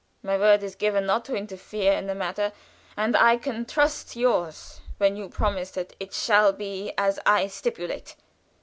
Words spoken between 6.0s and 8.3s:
shall be as I stipulate.